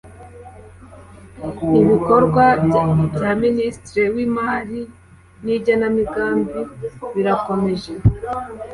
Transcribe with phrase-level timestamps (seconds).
[1.81, 2.43] Ibikorwa
[3.15, 4.79] bya Minisitiri w Imari
[5.43, 6.59] n Igenamigambi
[7.13, 7.93] birakomeje